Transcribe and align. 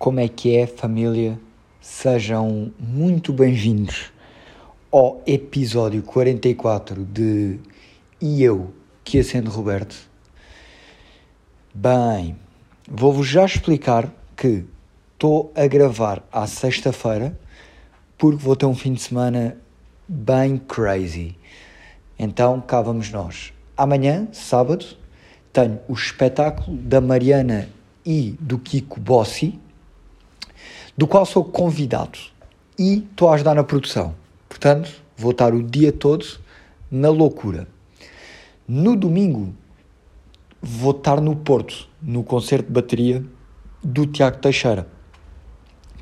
Como 0.00 0.18
é 0.18 0.28
que 0.28 0.56
é, 0.56 0.66
família? 0.66 1.38
Sejam 1.78 2.72
muito 2.78 3.34
bem-vindos 3.34 4.10
ao 4.90 5.22
episódio 5.26 6.02
44 6.02 7.04
de 7.04 7.60
E 8.18 8.42
Eu, 8.42 8.72
que 9.04 9.18
acendo 9.18 9.50
Roberto. 9.50 9.94
Bem, 11.74 12.34
vou-vos 12.90 13.28
já 13.28 13.44
explicar 13.44 14.10
que 14.34 14.64
estou 15.12 15.52
a 15.54 15.66
gravar 15.66 16.26
à 16.32 16.46
sexta-feira 16.46 17.38
porque 18.16 18.42
vou 18.42 18.56
ter 18.56 18.64
um 18.64 18.74
fim 18.74 18.94
de 18.94 19.02
semana 19.02 19.58
bem 20.08 20.56
crazy. 20.56 21.36
Então 22.18 22.58
cá 22.58 22.80
vamos 22.80 23.10
nós. 23.10 23.52
Amanhã, 23.76 24.28
sábado, 24.32 24.96
tenho 25.52 25.78
o 25.86 25.92
espetáculo 25.92 26.74
da 26.78 27.02
Mariana 27.02 27.68
e 28.02 28.34
do 28.40 28.58
Kiko 28.58 28.98
Bossi, 28.98 29.60
do 31.00 31.06
qual 31.06 31.24
sou 31.24 31.42
convidado 31.42 32.18
e 32.78 32.98
estou 32.98 33.30
a 33.30 33.34
ajudar 33.34 33.54
na 33.54 33.64
produção. 33.64 34.14
Portanto, 34.46 34.90
vou 35.16 35.30
estar 35.30 35.54
o 35.54 35.62
dia 35.62 35.90
todo 35.90 36.26
na 36.90 37.08
loucura. 37.08 37.66
No 38.68 38.94
domingo, 38.94 39.54
vou 40.60 40.90
estar 40.90 41.18
no 41.18 41.34
Porto, 41.34 41.88
no 42.02 42.22
concerto 42.22 42.66
de 42.66 42.72
bateria 42.74 43.24
do 43.82 44.06
Tiago 44.06 44.40
Teixeira, 44.40 44.86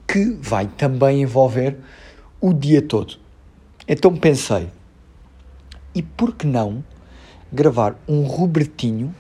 que 0.05 0.33
vai 0.41 0.67
também 0.67 1.23
envolver 1.23 1.79
o 2.41 2.53
dia 2.53 2.83
todo. 2.83 3.19
Então 3.87 4.17
pensei, 4.17 4.69
e 5.95 6.03
por 6.03 6.35
que 6.35 6.45
não 6.45 6.83
gravar 7.53 7.95
um 8.09 8.23
Robertinho 8.23 9.15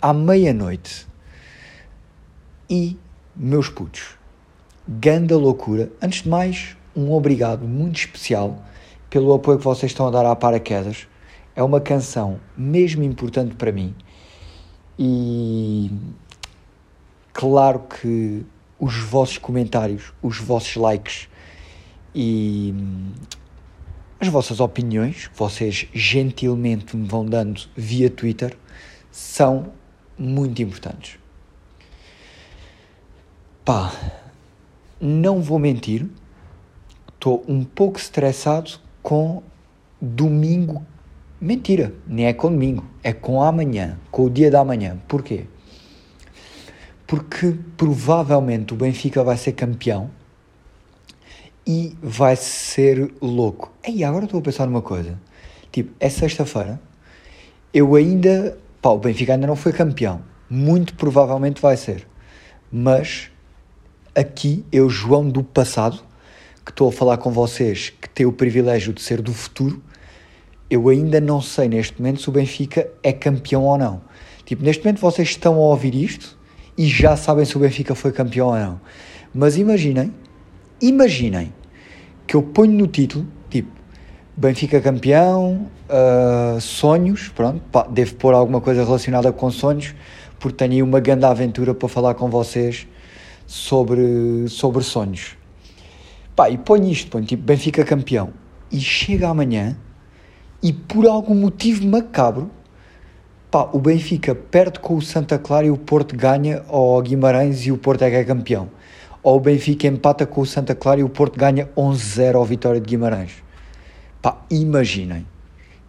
à 0.00 0.12
meia-noite? 0.12 1.08
E, 2.70 2.96
meus 3.34 3.68
putos, 3.68 4.16
ganda 4.88 5.36
loucura. 5.36 5.90
Antes 6.00 6.22
de 6.22 6.28
mais, 6.28 6.76
um 6.94 7.12
obrigado 7.12 7.66
muito 7.66 7.96
especial 7.96 8.62
pelo 9.10 9.32
apoio 9.32 9.58
que 9.58 9.64
vocês 9.64 9.92
estão 9.92 10.06
a 10.06 10.10
dar 10.10 10.26
à 10.26 10.34
Paraquedas. 10.36 11.06
É 11.56 11.62
uma 11.62 11.80
canção 11.80 12.40
mesmo 12.56 13.02
importante 13.02 13.54
para 13.54 13.72
mim. 13.72 13.94
E 14.98 15.90
claro 17.32 17.80
que 17.80 18.44
os 18.78 18.96
vossos 18.96 19.38
comentários, 19.38 20.12
os 20.22 20.38
vossos 20.38 20.76
likes 20.76 21.28
e 22.14 22.74
as 24.20 24.28
vossas 24.28 24.60
opiniões, 24.60 25.28
que 25.28 25.38
vocês 25.38 25.86
gentilmente 25.92 26.96
me 26.96 27.06
vão 27.06 27.24
dando 27.24 27.62
via 27.76 28.10
Twitter, 28.10 28.56
são 29.10 29.72
muito 30.18 30.62
importantes. 30.62 31.18
Pá, 33.64 33.92
não 35.00 35.40
vou 35.40 35.58
mentir, 35.58 36.06
estou 37.14 37.44
um 37.48 37.64
pouco 37.64 37.98
estressado 37.98 38.72
com 39.02 39.42
domingo. 40.00 40.84
Mentira, 41.40 41.94
nem 42.06 42.26
é 42.26 42.32
com 42.32 42.50
domingo, 42.50 42.84
é 43.02 43.12
com 43.12 43.42
amanhã, 43.42 43.98
com 44.10 44.24
o 44.24 44.30
dia 44.30 44.50
da 44.50 44.64
manhã. 44.64 44.98
Porquê? 45.08 45.46
Porque 47.06 47.56
provavelmente 47.76 48.72
o 48.72 48.76
Benfica 48.76 49.22
vai 49.22 49.36
ser 49.36 49.52
campeão 49.52 50.10
e 51.66 51.96
vai 52.02 52.36
ser 52.36 53.12
louco. 53.20 53.72
E 53.86 54.04
agora 54.04 54.24
estou 54.24 54.40
a 54.40 54.42
pensar 54.42 54.66
numa 54.66 54.82
coisa. 54.82 55.18
Tipo, 55.70 55.92
é 55.98 56.08
sexta-feira, 56.08 56.80
eu 57.72 57.94
ainda. 57.94 58.58
Pá, 58.80 58.90
o 58.90 58.98
Benfica 58.98 59.32
ainda 59.34 59.46
não 59.46 59.56
foi 59.56 59.72
campeão. 59.72 60.22
Muito 60.48 60.94
provavelmente 60.94 61.60
vai 61.60 61.76
ser. 61.76 62.06
Mas 62.70 63.30
aqui, 64.14 64.64
eu, 64.70 64.88
João 64.88 65.28
do 65.28 65.42
passado, 65.42 66.00
que 66.64 66.70
estou 66.70 66.88
a 66.88 66.92
falar 66.92 67.18
com 67.18 67.30
vocês, 67.30 67.92
que 68.00 68.08
tem 68.08 68.24
o 68.24 68.32
privilégio 68.32 68.92
de 68.92 69.02
ser 69.02 69.20
do 69.20 69.32
futuro, 69.34 69.82
eu 70.70 70.88
ainda 70.88 71.20
não 71.20 71.40
sei 71.40 71.68
neste 71.68 72.00
momento 72.00 72.22
se 72.22 72.28
o 72.28 72.32
Benfica 72.32 72.88
é 73.02 73.12
campeão 73.12 73.64
ou 73.64 73.76
não. 73.76 74.00
Tipo, 74.44 74.62
neste 74.62 74.82
momento 74.84 75.00
vocês 75.00 75.28
estão 75.28 75.54
a 75.54 75.58
ouvir 75.58 75.94
isto 75.94 76.38
e 76.76 76.86
já 76.86 77.16
sabem 77.16 77.44
se 77.44 77.56
o 77.56 77.60
Benfica 77.60 77.94
foi 77.94 78.12
campeão 78.12 78.48
ou 78.48 78.56
não. 78.56 78.80
Mas 79.34 79.56
imaginem 79.56 80.12
imaginem 80.80 81.52
que 82.26 82.34
eu 82.34 82.42
ponho 82.42 82.72
no 82.72 82.86
título, 82.86 83.26
tipo, 83.50 83.70
Benfica 84.36 84.80
campeão, 84.80 85.68
uh, 85.88 86.60
sonhos, 86.60 87.28
pronto, 87.28 87.60
pá, 87.70 87.86
devo 87.88 88.14
pôr 88.16 88.34
alguma 88.34 88.60
coisa 88.60 88.84
relacionada 88.84 89.32
com 89.32 89.50
sonhos, 89.50 89.94
porque 90.38 90.56
tenho 90.56 90.72
aí 90.72 90.82
uma 90.82 91.00
grande 91.00 91.24
aventura 91.24 91.74
para 91.74 91.88
falar 91.88 92.14
com 92.14 92.28
vocês 92.28 92.86
sobre, 93.46 94.48
sobre 94.48 94.82
sonhos. 94.82 95.36
Pá, 96.34 96.50
e 96.50 96.58
ponho 96.58 96.88
isto, 96.88 97.10
ponho 97.10 97.24
tipo 97.24 97.42
Benfica 97.42 97.84
campeão. 97.84 98.32
E 98.70 98.80
chega 98.80 99.28
amanhã 99.28 99.76
e 100.62 100.72
por 100.72 101.06
algum 101.06 101.34
motivo 101.34 101.86
macabro, 101.86 102.50
pá, 103.50 103.68
o 103.72 103.78
Benfica 103.78 104.34
perde 104.34 104.80
com 104.80 104.96
o 104.96 105.02
Santa 105.02 105.38
Clara 105.38 105.66
e 105.66 105.70
o 105.70 105.76
Porto 105.76 106.16
ganha 106.16 106.64
ao 106.68 107.00
Guimarães 107.02 107.66
e 107.66 107.72
o 107.72 107.78
Porto 107.78 108.02
é 108.02 108.10
que 108.10 108.16
é 108.16 108.24
campeão 108.24 108.68
ou 109.24 109.38
o 109.38 109.40
Benfica 109.40 109.88
empata 109.88 110.26
com 110.26 110.42
o 110.42 110.46
Santa 110.46 110.74
Clara 110.74 111.00
e 111.00 111.02
o 111.02 111.08
Porto 111.08 111.38
ganha 111.38 111.66
11-0 111.74 112.34
ao 112.34 112.44
Vitória 112.44 112.78
de 112.78 112.86
Guimarães. 112.86 113.32
Pá, 114.20 114.44
imaginem, 114.50 115.26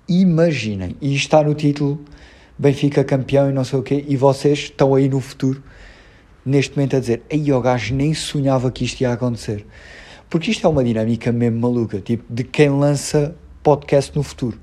imaginem, 0.08 0.96
e 1.02 1.14
está 1.14 1.44
no 1.44 1.54
título 1.54 2.00
Benfica 2.58 3.04
campeão 3.04 3.50
e 3.50 3.54
não 3.54 3.66
sei 3.66 3.78
o 3.78 3.84
quê, 3.84 4.06
e 4.08 4.16
vocês 4.16 4.60
estão 4.60 4.96
aí 4.96 5.10
no 5.10 5.20
futuro, 5.20 5.62
neste 6.46 6.76
momento 6.76 6.96
a 6.96 7.00
dizer, 7.00 7.24
ei, 7.30 7.52
o 7.52 7.60
gajo 7.60 7.96
nem 7.96 8.14
sonhava 8.14 8.72
que 8.72 8.86
isto 8.86 9.02
ia 9.02 9.12
acontecer. 9.12 9.66
Porque 10.30 10.52
isto 10.52 10.66
é 10.66 10.70
uma 10.70 10.84
dinâmica 10.84 11.32
mesmo 11.32 11.60
maluca, 11.60 12.00
tipo, 12.00 12.24
de 12.30 12.44
quem 12.44 12.70
lança 12.70 13.36
podcast 13.64 14.16
no 14.16 14.24
futuro. 14.24 14.60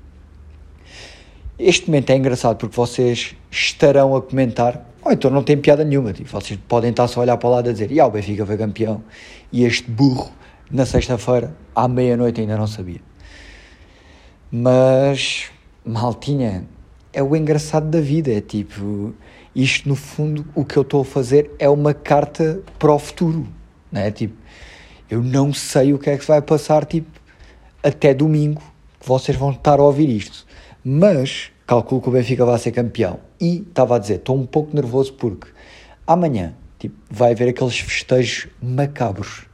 Este 1.59 1.87
momento 1.87 2.09
é 2.09 2.15
engraçado 2.15 2.57
porque 2.57 2.75
vocês 2.75 3.35
estarão 3.51 4.15
a 4.15 4.21
comentar 4.21 4.93
ou 5.05 5.11
então 5.11 5.29
não 5.29 5.43
tem 5.43 5.57
piada 5.57 5.83
nenhuma. 5.83 6.13
Tipo, 6.13 6.29
vocês 6.29 6.59
podem 6.67 6.91
estar 6.91 7.07
só 7.07 7.19
a 7.19 7.23
olhar 7.23 7.37
para 7.37 7.47
o 7.47 7.51
lado 7.51 7.69
a 7.69 7.73
dizer: 7.73 7.91
e 7.91 8.01
o 8.01 8.09
Benfica 8.09 8.45
foi 8.45 8.57
campeão. 8.57 9.03
E 9.51 9.63
este 9.63 9.89
burro, 9.89 10.31
na 10.71 10.85
sexta-feira, 10.85 11.55
à 11.75 11.87
meia-noite, 11.87 12.41
ainda 12.41 12.57
não 12.57 12.67
sabia. 12.67 13.01
Mas, 14.51 15.51
maltinha, 15.85 16.65
é 17.11 17.21
o 17.21 17.35
engraçado 17.35 17.89
da 17.89 17.99
vida. 17.99 18.31
É 18.31 18.41
tipo, 18.41 19.13
isto 19.55 19.87
no 19.87 19.95
fundo, 19.95 20.45
o 20.55 20.65
que 20.65 20.77
eu 20.77 20.83
estou 20.83 21.01
a 21.01 21.05
fazer 21.05 21.51
é 21.59 21.69
uma 21.69 21.93
carta 21.93 22.61
para 22.79 22.93
o 22.93 22.99
futuro. 22.99 23.47
Não 23.91 24.01
é? 24.01 24.11
Tipo, 24.11 24.35
eu 25.09 25.21
não 25.21 25.53
sei 25.53 25.93
o 25.93 25.99
que 25.99 26.09
é 26.09 26.17
que 26.17 26.25
vai 26.25 26.41
passar, 26.41 26.85
tipo, 26.85 27.09
até 27.83 28.13
domingo, 28.13 28.61
que 28.99 29.07
vocês 29.07 29.37
vão 29.37 29.51
estar 29.51 29.79
a 29.79 29.83
ouvir 29.83 30.09
isto. 30.09 30.45
Mas 30.83 31.51
calculo 31.65 32.01
que 32.01 32.09
o 32.09 32.11
Benfica 32.11 32.45
vai 32.45 32.57
ser 32.57 32.71
campeão. 32.71 33.19
E 33.39 33.59
estava 33.59 33.95
a 33.95 33.99
dizer, 33.99 34.15
estou 34.15 34.37
um 34.37 34.45
pouco 34.45 34.75
nervoso 34.75 35.13
porque 35.13 35.47
amanhã 36.05 36.53
tipo, 36.79 36.95
vai 37.09 37.31
haver 37.31 37.49
aqueles 37.49 37.79
festejos 37.79 38.47
macabros 38.61 39.45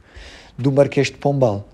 do 0.58 0.72
Marquês 0.72 1.08
de 1.08 1.16
Pombal. 1.16 1.68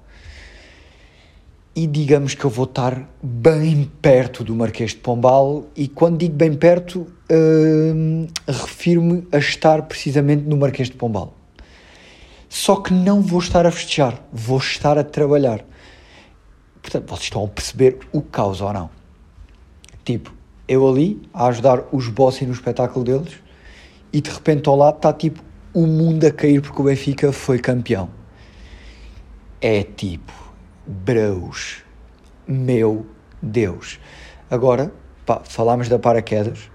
E 1.76 1.86
digamos 1.86 2.34
que 2.34 2.42
eu 2.42 2.48
vou 2.48 2.64
estar 2.64 3.06
bem 3.22 3.92
perto 4.00 4.42
do 4.42 4.54
Marquês 4.54 4.92
de 4.92 4.96
Pombal, 4.96 5.66
e 5.76 5.86
quando 5.86 6.16
digo 6.16 6.34
bem 6.34 6.54
perto, 6.54 7.06
hum, 7.30 8.26
refiro-me 8.48 9.28
a 9.30 9.36
estar 9.36 9.82
precisamente 9.82 10.44
no 10.44 10.56
Marquês 10.56 10.88
de 10.88 10.96
Pombal. 10.96 11.34
Só 12.48 12.76
que 12.76 12.94
não 12.94 13.20
vou 13.20 13.40
estar 13.40 13.66
a 13.66 13.70
festejar, 13.70 14.18
vou 14.32 14.56
estar 14.56 14.96
a 14.96 15.04
trabalhar. 15.04 15.62
Portanto, 16.80 17.10
vocês 17.10 17.24
estão 17.24 17.44
a 17.44 17.48
perceber 17.48 17.98
o 18.10 18.22
caos 18.22 18.62
ou 18.62 18.72
não? 18.72 18.88
Tipo, 20.02 20.32
eu 20.66 20.88
ali 20.88 21.20
a 21.34 21.48
ajudar 21.48 21.84
os 21.92 22.08
bosses 22.08 22.46
no 22.48 22.54
espetáculo 22.54 23.04
deles 23.04 23.34
e 24.14 24.22
de 24.22 24.30
repente 24.30 24.66
ao 24.66 24.76
lado 24.76 24.96
está 24.96 25.12
tipo 25.12 25.42
o 25.74 25.86
mundo 25.86 26.24
a 26.24 26.30
cair 26.30 26.62
porque 26.62 26.80
o 26.80 26.84
Benfica 26.86 27.32
foi 27.32 27.58
campeão. 27.58 28.08
É 29.60 29.82
tipo, 29.82 30.45
bros, 30.86 31.82
meu 32.46 33.06
Deus. 33.42 33.98
Agora, 34.50 34.92
pá, 35.24 35.42
falámos 35.44 35.88
da 35.88 35.98
Paraquedas, 35.98 36.70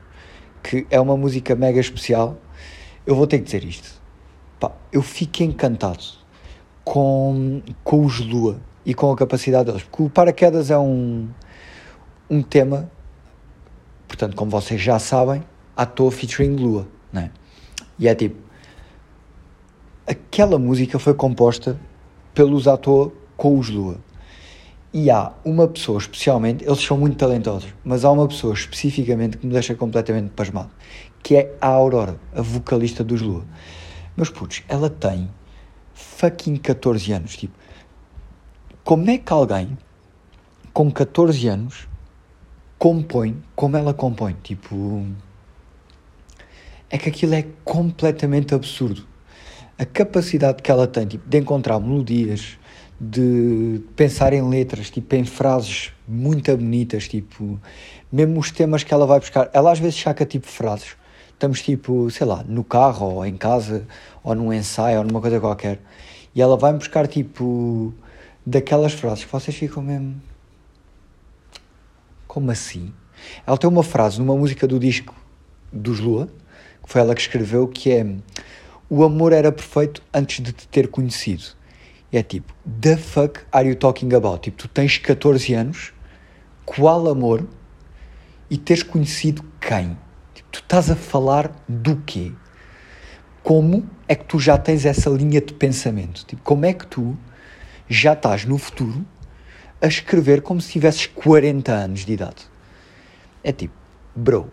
que 0.61 0.85
é 0.89 0.99
uma 0.99 1.15
música 1.15 1.55
mega 1.55 1.79
especial. 1.79 2.37
Eu 3.05 3.15
vou 3.15 3.25
ter 3.25 3.39
que 3.39 3.45
dizer 3.45 3.63
isto. 3.63 4.01
Pá, 4.59 4.71
eu 4.91 5.01
fico 5.01 5.43
encantado 5.43 6.03
com, 6.83 7.61
com 7.83 8.05
os 8.05 8.19
Lua 8.19 8.59
e 8.85 8.93
com 8.93 9.11
a 9.11 9.15
capacidade 9.15 9.65
deles, 9.65 9.83
porque 9.83 10.03
o 10.03 10.09
Paraquedas 10.09 10.71
é 10.71 10.77
um, 10.77 11.29
um 12.29 12.41
tema 12.41 12.89
Portanto, 14.11 14.35
como 14.35 14.51
vocês 14.51 14.81
já 14.81 14.99
sabem, 14.99 15.41
à 15.75 15.85
toa 15.85 16.11
featuring 16.11 16.57
Lua, 16.57 16.85
né? 17.13 17.31
E 17.97 18.09
é 18.09 18.13
tipo, 18.13 18.35
aquela 20.05 20.59
música 20.59 20.99
foi 20.99 21.13
composta 21.13 21.79
pelos 22.33 22.67
à 22.67 22.75
toa 22.75 23.13
com 23.41 23.57
os 23.57 23.69
Lua. 23.71 23.97
E 24.93 25.09
há 25.09 25.33
uma 25.43 25.67
pessoa 25.67 25.97
especialmente, 25.97 26.63
eles 26.63 26.79
são 26.79 26.95
muito 26.95 27.17
talentosos, 27.17 27.73
mas 27.83 28.05
há 28.05 28.11
uma 28.11 28.27
pessoa 28.27 28.53
especificamente 28.53 29.35
que 29.35 29.47
me 29.47 29.51
deixa 29.51 29.73
completamente 29.73 30.29
pasmado, 30.29 30.69
que 31.23 31.35
é 31.35 31.57
a 31.59 31.69
Aurora, 31.69 32.19
a 32.35 32.41
vocalista 32.43 33.03
dos 33.03 33.19
Lua. 33.19 33.43
Meus 34.15 34.29
putos, 34.29 34.61
ela 34.67 34.91
tem 34.91 35.27
fucking 35.91 36.57
14 36.57 37.13
anos. 37.13 37.35
Tipo, 37.35 37.55
como 38.83 39.09
é 39.09 39.17
que 39.17 39.33
alguém 39.33 39.75
com 40.71 40.91
14 40.91 41.47
anos 41.47 41.87
compõe 42.77 43.41
como 43.55 43.75
ela 43.75 43.91
compõe? 43.91 44.35
Tipo, 44.43 45.03
é 46.91 46.97
que 46.99 47.09
aquilo 47.09 47.33
é 47.33 47.47
completamente 47.63 48.53
absurdo. 48.53 49.03
A 49.79 49.85
capacidade 49.85 50.61
que 50.61 50.69
ela 50.69 50.85
tem 50.85 51.07
tipo, 51.07 51.27
de 51.27 51.39
encontrar 51.39 51.79
melodias, 51.79 52.59
de 53.03 53.81
pensar 53.95 54.31
em 54.31 54.47
letras, 54.47 54.91
tipo 54.91 55.15
em 55.15 55.25
frases 55.25 55.91
muito 56.07 56.55
bonitas, 56.55 57.07
tipo, 57.07 57.59
mesmo 58.11 58.39
os 58.39 58.51
temas 58.51 58.83
que 58.83 58.93
ela 58.93 59.07
vai 59.07 59.19
buscar, 59.19 59.49
ela 59.53 59.71
às 59.71 59.79
vezes 59.79 59.99
saca 59.99 60.23
tipo 60.23 60.45
frases. 60.45 60.95
Estamos 61.33 61.63
tipo, 61.63 62.11
sei 62.11 62.27
lá, 62.27 62.43
no 62.47 62.63
carro 62.63 63.15
ou 63.15 63.25
em 63.25 63.35
casa 63.35 63.87
ou 64.23 64.35
num 64.35 64.53
ensaio 64.53 64.99
ou 64.99 65.03
numa 65.03 65.19
coisa 65.19 65.39
qualquer. 65.39 65.79
E 66.35 66.41
ela 66.43 66.55
vai 66.55 66.71
buscar 66.73 67.07
tipo 67.07 67.91
daquelas 68.45 68.93
frases 68.93 69.25
que 69.25 69.31
vocês 69.31 69.57
ficam 69.57 69.81
mesmo. 69.81 70.21
Como 72.27 72.51
assim? 72.51 72.93
Ela 73.47 73.57
tem 73.57 73.67
uma 73.67 73.81
frase 73.81 74.19
numa 74.19 74.37
música 74.37 74.67
do 74.67 74.77
disco 74.77 75.15
dos 75.73 75.99
Lua, 75.99 76.29
que 76.83 76.91
foi 76.91 77.01
ela 77.01 77.15
que 77.15 77.21
escreveu, 77.21 77.67
que 77.67 77.91
é 77.91 78.05
O 78.87 79.03
amor 79.03 79.33
era 79.33 79.51
perfeito 79.51 80.03
antes 80.13 80.43
de 80.43 80.53
te 80.53 80.67
ter 80.67 80.87
conhecido. 80.87 81.59
É 82.11 82.21
tipo, 82.21 82.53
the 82.81 82.97
fuck 82.97 83.39
are 83.51 83.67
you 83.69 83.75
talking 83.75 84.13
about? 84.13 84.41
Tipo, 84.41 84.57
tu 84.57 84.67
tens 84.67 84.97
14 84.97 85.53
anos, 85.53 85.93
qual 86.65 87.07
amor? 87.07 87.47
E 88.49 88.57
teres 88.57 88.83
conhecido 88.83 89.43
quem? 89.61 89.97
Tipo, 90.33 90.49
tu 90.51 90.59
estás 90.59 90.91
a 90.91 90.95
falar 90.95 91.51
do 91.69 91.95
quê? 92.05 92.33
Como 93.41 93.89
é 94.09 94.15
que 94.15 94.25
tu 94.25 94.39
já 94.39 94.57
tens 94.57 94.85
essa 94.85 95.09
linha 95.09 95.39
de 95.39 95.53
pensamento? 95.53 96.25
Tipo, 96.25 96.41
como 96.43 96.65
é 96.65 96.73
que 96.73 96.85
tu 96.85 97.17
já 97.87 98.11
estás 98.11 98.43
no 98.43 98.57
futuro 98.57 99.05
a 99.81 99.87
escrever 99.87 100.41
como 100.41 100.59
se 100.59 100.73
tivesses 100.73 101.07
40 101.07 101.71
anos 101.71 102.05
de 102.05 102.11
idade? 102.11 102.45
É 103.41 103.53
tipo, 103.53 103.73
bro, 104.13 104.51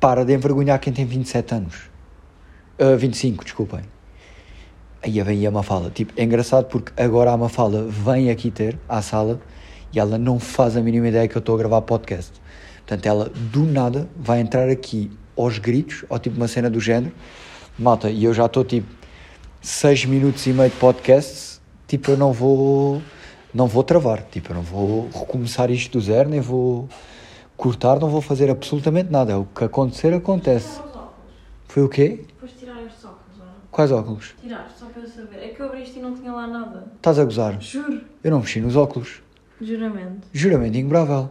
para 0.00 0.24
de 0.24 0.32
envergonhar 0.32 0.80
quem 0.80 0.94
tem 0.94 1.04
27 1.04 1.54
anos. 1.54 1.90
Uh, 2.78 2.96
25, 2.96 3.44
desculpem. 3.44 3.82
Aí 5.02 5.22
vem 5.22 5.46
a 5.46 5.50
Mafala. 5.50 5.90
Tipo, 5.90 6.12
é 6.16 6.24
engraçado 6.24 6.66
porque 6.66 6.92
agora 7.00 7.32
a 7.32 7.36
Mafala 7.36 7.86
vem 7.88 8.30
aqui 8.30 8.50
ter 8.50 8.78
à 8.88 9.00
sala 9.00 9.40
e 9.92 9.98
ela 9.98 10.18
não 10.18 10.38
faz 10.38 10.76
a 10.76 10.80
mínima 10.80 11.08
ideia 11.08 11.26
que 11.26 11.36
eu 11.36 11.40
estou 11.40 11.54
a 11.54 11.58
gravar 11.58 11.82
podcast. 11.82 12.32
Portanto, 12.86 13.06
ela 13.06 13.30
do 13.52 13.64
nada 13.64 14.08
vai 14.16 14.40
entrar 14.40 14.68
aqui 14.68 15.10
aos 15.36 15.58
gritos, 15.58 16.04
ou 16.08 16.18
tipo 16.18 16.36
uma 16.36 16.48
cena 16.48 16.68
do 16.68 16.80
género. 16.80 17.14
Malta, 17.78 18.10
e 18.10 18.24
eu 18.24 18.34
já 18.34 18.46
estou 18.46 18.64
tipo 18.64 18.88
6 19.62 20.04
minutos 20.04 20.46
e 20.46 20.52
meio 20.52 20.70
de 20.70 20.76
podcast. 20.76 21.60
Tipo, 21.86 22.12
eu 22.12 22.16
não 22.16 22.32
vou. 22.32 23.02
Não 23.52 23.66
vou 23.66 23.82
travar. 23.82 24.22
Tipo, 24.30 24.52
eu 24.52 24.56
não 24.56 24.62
vou 24.62 25.08
recomeçar 25.08 25.70
isto 25.70 25.98
do 25.98 26.00
zero, 26.04 26.28
nem 26.28 26.40
vou 26.40 26.88
cortar, 27.56 27.98
não 27.98 28.08
vou 28.08 28.20
fazer 28.20 28.48
absolutamente 28.50 29.10
nada. 29.10 29.38
O 29.38 29.44
que 29.46 29.64
acontecer, 29.64 30.14
acontece. 30.14 30.80
Foi 31.66 31.82
o 31.82 31.88
quê? 31.88 32.24
Depois 32.26 32.52
tirar 32.52 32.82
estes 32.84 33.04
óculos, 33.04 33.38
não 33.38 33.46
é? 33.46 33.50
Quais 33.80 33.92
óculos? 33.92 34.34
Tiraste, 34.42 34.78
só 34.78 34.84
para 34.92 35.00
eu 35.00 35.08
saber. 35.08 35.36
É 35.42 35.48
que 35.48 35.60
eu 35.62 35.64
abri 35.64 35.82
isto 35.82 35.98
e 35.98 36.02
não 36.02 36.14
tinha 36.14 36.30
lá 36.30 36.46
nada. 36.46 36.84
Estás 36.96 37.18
a 37.18 37.24
gozar? 37.24 37.58
Juro. 37.62 37.98
Eu 38.22 38.30
não 38.30 38.40
mexi 38.40 38.60
nos 38.60 38.76
óculos. 38.76 39.22
Juramento. 39.58 40.28
Juramento 40.34 40.76
inquebrável. 40.76 41.30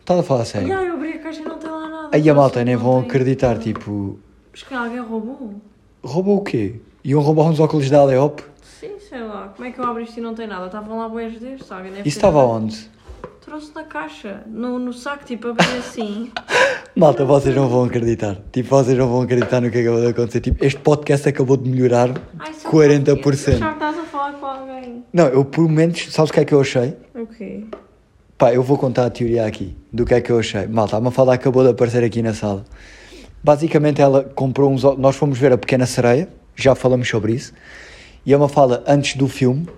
Estás 0.00 0.18
a 0.18 0.22
falar 0.24 0.42
a 0.42 0.44
sério? 0.44 0.66
Já, 0.66 0.82
eu 0.82 0.94
abri 0.94 1.12
a 1.12 1.18
caixa 1.20 1.40
e 1.40 1.44
não 1.44 1.56
tem 1.56 1.70
lá 1.70 1.88
nada. 1.88 2.08
Aí 2.12 2.28
a 2.28 2.34
malta 2.34 2.64
nem 2.64 2.74
vão 2.74 2.98
acreditar, 2.98 3.60
tipo, 3.60 4.18
Mas 4.50 4.64
que 4.64 4.74
alguém 4.74 4.98
roubou? 4.98 5.54
roubou 6.02 6.38
o 6.38 6.42
quê? 6.42 6.80
Iam 7.04 7.20
roubar 7.20 7.44
uns 7.44 7.60
óculos 7.60 7.88
da 7.88 8.00
Aleop? 8.00 8.40
Sim, 8.60 8.98
sei 8.98 9.20
lá. 9.22 9.52
Como 9.54 9.68
é 9.68 9.70
que 9.70 9.78
eu 9.78 9.84
abro 9.84 10.02
isto 10.02 10.18
e 10.18 10.20
não 10.20 10.34
tem 10.34 10.48
nada? 10.48 10.66
Estavam 10.66 10.98
lá 10.98 11.08
boias 11.08 11.38
destes, 11.38 11.64
sabe? 11.68 11.90
Isso 11.90 12.08
estava 12.08 12.42
onde? 12.44 12.90
Na 13.72 13.84
caixa. 13.84 14.42
No, 14.48 14.80
no 14.80 14.92
saco, 14.92 15.24
tipo, 15.24 15.46
abri 15.48 15.64
assim. 15.78 16.32
Malta, 16.96 17.24
vocês 17.24 17.54
não 17.54 17.68
vão 17.68 17.84
acreditar. 17.84 18.36
Tipo, 18.50 18.68
vocês 18.70 18.98
não 18.98 19.08
vão 19.08 19.22
acreditar 19.22 19.60
no 19.60 19.70
que 19.70 19.78
acabou 19.78 20.00
de 20.00 20.08
acontecer. 20.08 20.40
Tipo, 20.40 20.64
este 20.64 20.80
podcast 20.80 21.28
acabou 21.28 21.56
de 21.56 21.70
melhorar 21.70 22.10
Ai, 22.40 22.52
só 22.52 22.68
um 22.68 22.72
40%. 22.72 23.22
pouquinho. 23.22 23.58
Já 23.58 23.68
que 23.68 23.74
estás 23.74 23.98
a 23.98 24.02
falar 24.02 24.32
com 24.32 24.46
alguém. 24.46 25.04
Não, 25.12 25.28
eu 25.28 25.44
por 25.44 25.62
momentos, 25.62 26.12
sabes 26.12 26.30
o 26.30 26.32
que 26.34 26.40
é 26.40 26.44
que 26.44 26.52
eu 26.52 26.60
achei? 26.60 26.96
O 27.14 27.26
quê? 27.28 27.64
Pá, 28.36 28.52
eu 28.52 28.60
vou 28.60 28.76
contar 28.76 29.06
a 29.06 29.10
teoria 29.10 29.46
aqui 29.46 29.76
do 29.92 30.04
que 30.04 30.14
é 30.14 30.20
que 30.20 30.32
eu 30.32 30.38
achei. 30.40 30.66
Malta, 30.66 30.96
a 30.96 31.00
Mafalda 31.00 31.32
acabou 31.32 31.62
de 31.62 31.70
aparecer 31.70 32.02
aqui 32.02 32.22
na 32.22 32.34
sala. 32.34 32.64
Basicamente, 33.42 34.02
ela 34.02 34.24
comprou 34.24 34.68
uns. 34.68 34.82
Nós 34.98 35.14
fomos 35.14 35.38
ver 35.38 35.52
a 35.52 35.58
Pequena 35.58 35.86
Sereia, 35.86 36.28
já 36.56 36.74
falamos 36.74 37.08
sobre 37.08 37.34
isso. 37.34 37.52
E 38.26 38.34
a 38.34 38.38
Mafalda, 38.38 38.82
antes 38.84 39.14
do 39.14 39.28
filme, 39.28 39.68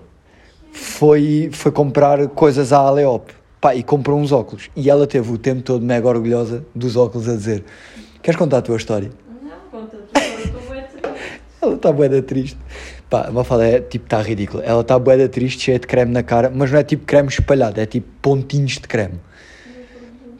foi, 0.71 1.51
foi 1.51 1.71
comprar 1.71 2.27
coisas 2.29 2.73
à 2.73 2.79
Aleop. 2.79 3.36
Pá, 3.59 3.75
e 3.75 3.83
comprou 3.83 4.19
uns 4.19 4.31
óculos. 4.31 4.69
E 4.75 4.89
ela 4.89 5.07
teve 5.07 5.31
o 5.31 5.37
tempo 5.37 5.61
todo 5.61 5.83
mega 5.83 6.07
orgulhosa 6.07 6.63
dos 6.75 6.95
óculos 6.95 7.27
a 7.27 7.35
dizer: 7.35 7.63
Queres 8.21 8.37
contar 8.37 8.57
a 8.57 8.61
tua 8.61 8.77
história? 8.77 9.09
Não, 9.41 9.51
conta 9.71 9.97
tu. 9.97 10.19
Eu 10.19 10.43
estou 10.43 10.61
bem 10.61 10.83
triste. 10.83 11.07
Ela 11.61 11.75
está 11.75 11.91
bué 11.91 12.21
triste. 12.21 12.57
Pá, 13.09 13.27
a 13.27 13.31
Mafalda 13.31 13.65
é 13.67 13.79
tipo, 13.79 14.05
está 14.05 14.21
ridícula. 14.21 14.63
Ela 14.63 14.81
está 14.81 14.99
bué 14.99 15.27
triste, 15.27 15.63
cheia 15.63 15.79
de 15.79 15.87
creme 15.87 16.11
na 16.11 16.23
cara, 16.23 16.51
mas 16.53 16.71
não 16.71 16.79
é 16.79 16.83
tipo 16.83 17.05
creme 17.05 17.29
espalhado, 17.29 17.79
é 17.79 17.85
tipo 17.85 18.07
pontinhos 18.21 18.73
de 18.73 18.81
creme. 18.81 19.19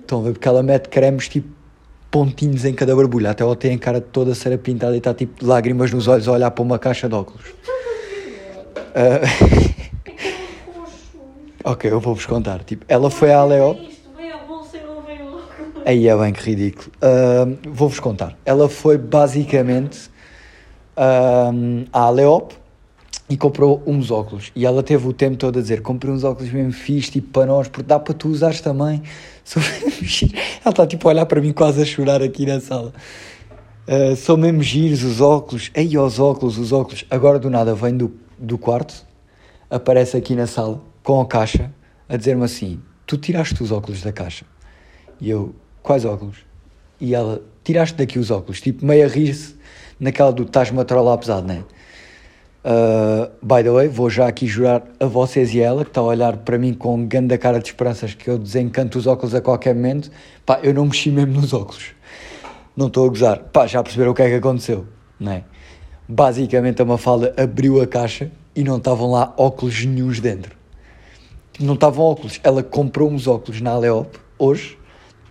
Estão 0.02 0.20
a 0.20 0.24
ver? 0.24 0.34
Porque 0.34 0.48
ela 0.48 0.62
mete 0.62 0.90
cremes 0.90 1.28
tipo 1.28 1.48
pontinhos 2.12 2.66
em 2.66 2.74
cada 2.74 2.96
barbulha, 2.96 3.32
até 3.32 3.44
ela 3.44 3.56
tem 3.56 3.76
a 3.76 3.78
cara 3.78 4.00
toda 4.00 4.34
cera 4.34 4.58
pintada 4.58 4.96
e 4.96 4.98
está 4.98 5.14
tipo 5.14 5.46
lágrimas 5.46 5.92
nos 5.92 6.08
olhos 6.08 6.28
a 6.28 6.32
olhar 6.32 6.52
para 6.52 6.64
uma 6.64 6.80
caixa 6.80 7.08
de 7.08 7.16
óculos. 7.16 7.46
Ah, 8.96 9.22
ok, 11.68 11.92
eu 11.92 12.00
vou-vos 12.00 12.26
contar. 12.26 12.64
Tipo, 12.64 12.86
ela 12.88 13.10
foi 13.10 13.32
à 13.32 13.40
Aleop. 13.40 13.80
Isto 13.82 14.10
veio 14.16 14.34
a 14.34 14.38
bolsa 14.38 14.78
não 14.78 15.02
veio 15.02 15.26
o 15.26 15.36
óculos. 15.36 15.84
Aí 15.86 16.08
é 16.08 16.16
bem 16.16 16.34
que 16.34 16.42
ridículo. 16.42 16.92
Ahm, 17.02 17.58
Vou-vos 17.70 18.00
contar. 18.00 18.38
Ela 18.46 18.70
foi 18.70 18.98
basicamente 18.98 20.10
ahm, 20.96 21.86
à 21.92 22.04
Aleop 22.04 22.54
e 23.30 23.36
comprou 23.36 23.84
uns 23.86 24.10
óculos. 24.10 24.52
E 24.56 24.66
ela 24.66 24.82
teve 24.82 25.06
o 25.08 25.12
tempo 25.12 25.36
todo 25.36 25.60
a 25.60 25.62
dizer: 25.62 25.82
comprei 25.82 26.14
uns 26.14 26.24
óculos 26.24 26.52
mesmo 26.52 26.72
fixe, 26.72 27.12
tipo 27.12 27.28
para 27.30 27.46
nós, 27.46 27.68
porque 27.68 27.88
dá 27.88 28.00
para 28.00 28.14
tu 28.14 28.30
usares 28.30 28.62
também. 28.62 29.04
Sou. 29.44 29.62
Ela 29.62 30.72
está 30.72 30.88
tipo 30.88 31.08
a 31.08 31.12
olhar 31.12 31.26
para 31.26 31.42
mim 31.42 31.52
quase 31.52 31.82
a 31.82 31.86
chorar 31.86 32.22
aqui 32.24 32.46
na 32.46 32.62
sala. 32.62 32.94
Ah, 33.86 34.16
são 34.16 34.38
mesmo 34.38 34.64
giros 34.64 35.04
os 35.04 35.20
óculos. 35.20 35.70
Aí 35.76 35.98
os 35.98 36.18
óculos, 36.18 36.58
os 36.58 36.72
óculos. 36.72 37.04
Agora 37.10 37.38
do 37.38 37.50
nada 37.50 37.76
vem 37.76 37.96
do, 37.96 38.14
do 38.38 38.58
quarto, 38.58 39.06
aparece 39.70 40.16
aqui 40.16 40.34
na 40.34 40.48
sala 40.48 40.87
com 41.08 41.22
a 41.22 41.26
caixa 41.26 41.72
a 42.10 42.18
dizer-me 42.18 42.44
assim: 42.44 42.82
Tu 43.06 43.16
tiraste 43.16 43.64
os 43.64 43.72
óculos 43.72 44.02
da 44.02 44.12
caixa. 44.12 44.46
E 45.22 45.30
eu, 45.30 45.56
quais 45.82 46.04
óculos? 46.04 46.40
E 47.00 47.16
ela, 47.16 47.42
tiraste 47.64 47.96
daqui 47.96 48.20
os 48.20 48.30
óculos, 48.30 48.60
tipo, 48.60 48.86
meio 48.86 49.06
a 49.06 49.08
rir-se 49.08 49.56
naquela 49.98 50.34
do 50.34 50.44
estás-me 50.44 50.78
a 50.82 50.84
trollar 50.84 51.18
pesado, 51.18 51.48
né? 51.48 51.64
Uh, 52.66 53.32
by 53.42 53.64
the 53.64 53.72
way, 53.72 53.88
vou 53.88 54.10
já 54.10 54.28
aqui 54.28 54.46
jurar 54.48 54.84
a 55.00 55.06
vocês 55.06 55.54
e 55.54 55.62
ela, 55.62 55.86
que 55.86 55.92
está 55.92 56.02
a 56.02 56.04
olhar 56.04 56.36
para 56.36 56.58
mim 56.58 56.74
com 56.74 57.06
grande 57.06 57.38
cara 57.38 57.60
de 57.62 57.68
esperanças 57.70 58.14
que 58.14 58.30
eu 58.30 58.38
desencanto 58.38 59.00
os 59.00 59.08
óculos 59.08 59.34
a 59.34 59.40
qualquer 59.40 59.74
momento. 59.74 60.12
Pá, 60.46 60.60
eu 60.62 60.74
não 60.74 60.86
mexi 60.88 61.10
mesmo 61.10 61.40
nos 61.40 61.54
óculos. 61.54 61.96
Não 62.76 62.88
estou 62.88 63.06
a 63.06 63.10
gozar. 63.10 63.40
Pá, 63.54 63.66
já 63.66 63.82
perceberam 63.82 64.12
o 64.12 64.14
que 64.14 64.24
é 64.24 64.28
que 64.28 64.36
aconteceu, 64.36 64.86
não 65.18 65.32
é? 65.32 65.46
Basicamente 66.06 66.82
a 66.82 66.86
Mafalda 66.86 67.34
abriu 67.38 67.82
a 67.82 67.88
caixa 67.88 68.30
e 68.54 68.62
não 68.62 68.76
estavam 68.76 69.10
lá 69.10 69.34
óculos 69.38 69.86
nenhuns 69.86 70.20
dentro 70.20 70.57
não 71.60 71.74
estavam 71.74 72.06
óculos. 72.06 72.40
Ela 72.44 72.62
comprou 72.64 73.10
uns 73.10 73.28
óculos 73.28 73.62
na 73.62 73.72
Aleop 73.72 74.18
hoje, 74.38 74.78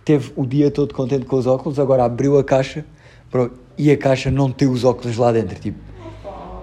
teve 0.03 0.31
o 0.35 0.45
dia 0.45 0.69
todo 0.71 0.93
contente 0.93 1.25
com 1.25 1.35
os 1.37 1.47
óculos, 1.47 1.79
agora 1.79 2.03
abriu 2.05 2.37
a 2.37 2.43
caixa 2.43 2.85
bro, 3.31 3.51
e 3.77 3.91
a 3.91 3.97
caixa 3.97 4.31
não 4.31 4.51
tem 4.51 4.67
os 4.67 4.83
óculos 4.83 5.17
lá 5.17 5.31
dentro. 5.31 5.59
Tipo, 5.59 5.77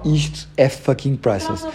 isto 0.04 0.48
é 0.56 0.68
fucking 0.68 1.16
priceless. 1.16 1.66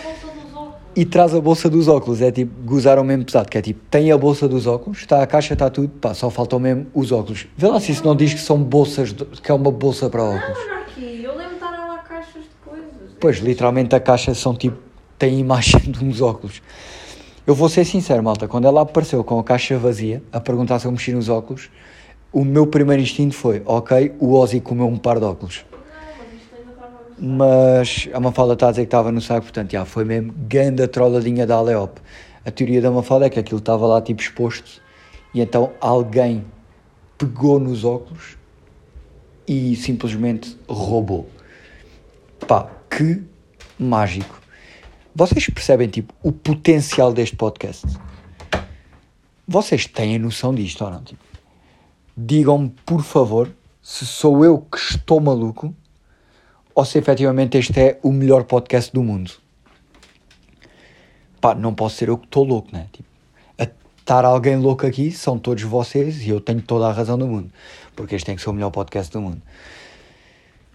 E 0.96 1.05
traz 1.05 1.34
a 1.34 1.39
bolsa 1.39 1.69
dos 1.69 1.88
óculos, 1.88 2.22
é 2.22 2.31
tipo, 2.31 2.51
gozaram 2.65 3.03
mesmo 3.03 3.24
pesado, 3.24 3.48
que 3.48 3.58
é 3.58 3.62
tipo, 3.62 3.79
tem 3.89 4.12
a 4.12 4.17
bolsa 4.17 4.48
dos 4.48 4.67
óculos, 4.67 4.98
está 5.00 5.22
a 5.24 5.27
caixa, 5.27 5.53
está 5.53 5.69
tudo, 5.69 5.88
pá, 5.88 6.13
só 6.13 6.29
faltam 6.29 6.60
mesmo 6.60 6.88
os 6.93 7.12
óculos. 7.12 7.48
Vê 7.55 7.67
lá 7.67 7.79
se 7.79 7.91
isso 7.91 8.03
não 8.03 8.15
diz 8.15 8.34
que 8.34 8.39
são 8.39 8.62
bolsas, 8.62 9.13
de- 9.13 9.24
que 9.25 9.50
é 9.50 9.53
uma 9.53 9.72
bolsa 9.72 10.10
para 10.10 10.24
óculos. 10.24 10.58
Não, 10.58 10.65
olha 10.74 10.81
aqui. 10.81 11.22
Eu 11.24 11.31
lembro 11.38 11.50
de 11.50 11.53
estar 11.55 11.69
lá 11.88 11.98
caixas 12.00 12.41
de 12.43 12.50
coisas. 12.65 12.86
Pois, 13.19 13.38
literalmente 13.38 13.96
a 13.96 14.00
caixa 14.00 14.34
são 14.34 14.53
tipo, 14.55 14.77
tem 15.17 15.39
imagem 15.39 15.79
de 15.91 16.03
uns 16.03 16.22
óculos. 16.22 16.62
Eu 17.50 17.56
vou 17.56 17.68
ser 17.68 17.84
sincero, 17.84 18.22
malta, 18.22 18.48
quando 18.48 18.65
ela 18.65 18.82
apareceu 18.82 19.24
com 19.24 19.39
a 19.39 19.44
caixa 19.44 19.75
vazia, 19.75 20.22
a 20.32 20.39
perguntar 20.39 20.77
se 20.77 20.86
eu 20.86 20.91
mexi 20.91 21.12
nos 21.13 21.29
óculos, 21.29 21.72
o 22.32 22.46
meu 22.46 22.68
primeiro 22.68 23.01
instinto 23.01 23.34
foi, 23.34 23.63
ok, 23.65 24.13
o 24.20 24.36
Ozzy 24.36 24.62
comeu 24.62 24.86
um 24.86 24.98
par 24.98 25.18
de 25.18 25.25
óculos. 25.25 25.65
Mas 27.18 28.08
a 28.13 28.20
Mafalda 28.20 28.53
está 28.53 28.68
a 28.68 28.70
dizer 28.70 28.84
que 28.84 28.88
estava 28.89 29.12
no 29.12 29.20
saco, 29.20 29.41
portanto, 29.41 29.72
já, 29.72 29.84
foi 29.84 30.06
mesmo 30.06 30.32
ganda 30.48 30.88
trolladinha 30.88 31.48
da 31.48 31.56
Aleop. 31.56 32.00
A 32.46 32.51
teoria 32.51 32.84
da 32.84 32.91
Mafalda 32.91 33.25
é 33.25 33.32
que 33.32 33.39
aquilo 33.39 33.58
estava 33.58 33.88
lá 33.88 34.00
tipo 34.00 34.22
exposto 34.22 34.79
e 35.34 35.41
então 35.41 35.72
alguém 35.82 36.46
pegou 37.18 37.60
nos 37.60 37.84
óculos 37.84 38.38
e 39.48 39.75
simplesmente 39.75 40.56
roubou. 40.68 41.27
Pá, 42.48 42.70
que 42.91 43.24
mágico. 43.79 44.38
Vocês 45.16 45.50
percebem, 45.50 45.88
tipo, 45.88 46.13
o 46.22 46.32
potencial 46.32 47.12
deste 47.12 47.36
podcast? 47.36 47.86
Vocês 49.48 49.86
têm 49.88 50.16
a 50.16 50.20
noção 50.20 50.54
disto 50.54 50.84
ou 50.86 50.92
não? 50.92 51.04
Tipo, 51.04 51.24
digam-me, 52.16 52.70
por 52.86 53.01
favor, 53.01 53.51
se 53.82 54.06
sou 54.06 54.46
eu 54.46 54.60
que 54.60 54.78
estou 54.78 55.20
maluco 55.20 55.74
ou 56.75 56.86
se 56.86 57.00
efetivamente 57.00 57.58
este 57.58 57.80
é 57.80 58.00
o 58.04 58.12
melhor 58.12 58.44
podcast 58.44 58.94
do 58.94 59.04
mundo. 59.04 59.32
Pá, 61.42 61.56
não 61.56 61.74
posso 61.74 61.96
ser 61.96 62.10
eu 62.10 62.18
que 62.18 62.25
estou 62.25 62.44
louco, 62.44 62.70
né? 62.72 62.88
Tipo, 62.92 63.10
a 63.58 63.63
estar 63.63 64.24
alguém 64.24 64.58
louco 64.58 64.86
aqui 64.86 65.12
são 65.12 65.39
todos 65.39 65.63
vocês 65.63 66.22
e 66.22 66.30
eu 66.30 66.39
tenho 66.39 66.62
toda 66.62 66.88
a 66.88 66.92
razão 66.92 67.18
do 67.18 67.25
mundo, 67.25 67.51
porque 67.96 68.16
este 68.16 68.28
tem 68.28 68.36
que 68.36 68.42
ser 68.42 68.50
o 68.50 68.54
melhor 68.54 68.70
podcast 68.70 69.12
do 69.12 69.22
mundo. 69.22 69.42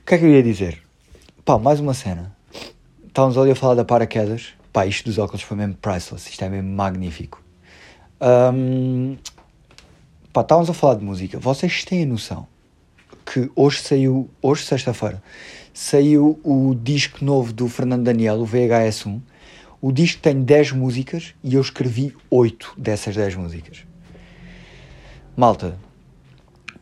O 0.01 0.05
que 0.05 0.17
é 0.17 0.19
que 0.19 0.25
eu 0.25 0.31
ia 0.31 0.43
dizer? 0.43 0.83
Pá, 1.45 1.57
mais 1.59 1.79
uma 1.79 1.95
cena. 1.95 2.34
Estávamos 3.15 3.39
ali 3.39 3.53
a 3.53 3.55
falar 3.55 3.77
da 3.77 3.85
paraquedas. 3.85 4.55
Pá, 4.73 4.87
isto 4.87 5.05
dos 5.05 5.19
óculos 5.19 5.41
foi 5.41 5.57
mesmo 5.57 5.75
priceless. 5.75 6.29
Isto 6.29 6.47
é 6.47 6.49
mesmo 6.49 6.69
magnífico. 6.71 7.41
Um, 8.21 9.17
pá, 10.33 10.41
estávamos 10.41 10.69
a 10.69 10.75
falar 10.75 10.97
de 10.97 11.05
música. 11.05 11.39
Vocês 11.39 11.85
têm 11.85 12.03
a 12.03 12.07
noção 12.07 12.45
que 13.25 13.49
hoje 13.55 13.83
saiu, 13.83 14.29
hoje 14.43 14.65
sexta-feira, 14.65 15.23
saiu 15.73 16.41
o 16.43 16.75
disco 16.75 17.25
novo 17.25 17.53
do 17.53 17.69
Fernando 17.69 18.03
Daniel, 18.03 18.41
o 18.41 18.47
VHS1. 18.49 19.21
O 19.81 19.93
disco 19.93 20.21
tem 20.21 20.43
10 20.43 20.73
músicas 20.73 21.37
e 21.45 21.55
eu 21.55 21.61
escrevi 21.61 22.17
8 22.29 22.75
dessas 22.77 23.15
10 23.15 23.37
músicas. 23.37 23.85
Malta, 25.37 25.79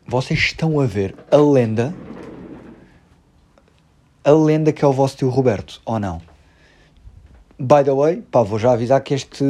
vocês 0.07 0.41
estão 0.41 0.81
a 0.81 0.87
ver 0.87 1.15
a 1.31 1.37
lenda 1.37 1.95
a 4.25 4.31
lenda 4.31 4.73
que 4.73 4.85
é 4.85 4.89
o 4.89 4.93
vosso 4.93 5.17
tio 5.17 5.29
Roberto, 5.29 5.81
ou 5.85 5.99
não? 5.99 6.21
By 7.59 7.85
the 7.85 7.93
way, 7.93 8.23
pá, 8.23 8.43
vou 8.43 8.59
já 8.59 8.73
avisar 8.73 9.01
que 9.01 9.15
este 9.15 9.45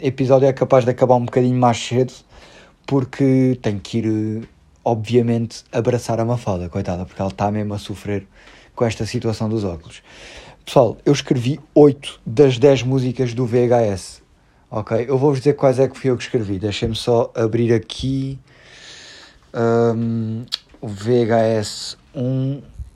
episódio 0.00 0.46
é 0.46 0.52
capaz 0.52 0.84
de 0.84 0.90
acabar 0.90 1.16
um 1.16 1.24
bocadinho 1.24 1.58
mais 1.58 1.78
cedo, 1.78 2.12
porque 2.86 3.58
tenho 3.62 3.80
que 3.80 3.98
ir, 3.98 4.48
obviamente, 4.84 5.64
abraçar 5.72 6.20
a 6.20 6.24
Mafalda, 6.24 6.68
coitada, 6.68 7.04
porque 7.04 7.20
ela 7.20 7.30
está 7.30 7.50
mesmo 7.50 7.74
a 7.74 7.78
sofrer 7.78 8.26
com 8.74 8.84
esta 8.84 9.06
situação 9.06 9.48
dos 9.48 9.64
óculos. 9.64 10.02
Pessoal, 10.64 10.96
eu 11.04 11.12
escrevi 11.12 11.60
8 11.74 12.20
das 12.26 12.58
10 12.58 12.82
músicas 12.82 13.32
do 13.32 13.46
VHS. 13.46 14.22
Ok? 14.70 15.06
Eu 15.08 15.16
vou-vos 15.16 15.38
dizer 15.38 15.54
quais 15.54 15.78
é 15.78 15.88
que 15.88 15.96
fui 15.96 16.10
eu 16.10 16.16
que 16.16 16.24
escrevi. 16.24 16.58
Deixem-me 16.58 16.96
só 16.96 17.30
abrir 17.34 17.72
aqui 17.72 18.38
um, 19.54 20.44
o 20.80 20.88
VHS 20.88 21.96
1 22.14 22.62